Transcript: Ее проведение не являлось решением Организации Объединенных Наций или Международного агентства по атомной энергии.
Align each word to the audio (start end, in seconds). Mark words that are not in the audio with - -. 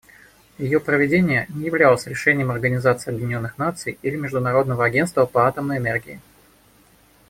Ее 0.57 0.79
проведение 0.79 1.45
не 1.49 1.65
являлось 1.67 2.07
решением 2.07 2.49
Организации 2.49 3.11
Объединенных 3.11 3.59
Наций 3.59 3.99
или 4.01 4.15
Международного 4.15 4.83
агентства 4.83 5.27
по 5.27 5.47
атомной 5.47 5.77
энергии. 5.77 6.19